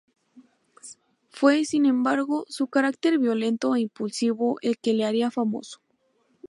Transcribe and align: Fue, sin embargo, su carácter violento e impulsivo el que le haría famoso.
Fue, 1.29 1.63
sin 1.63 1.85
embargo, 1.85 2.45
su 2.49 2.65
carácter 2.65 3.19
violento 3.19 3.75
e 3.75 3.81
impulsivo 3.81 4.57
el 4.63 4.79
que 4.79 4.95
le 4.95 5.05
haría 5.05 5.29
famoso. 5.29 5.79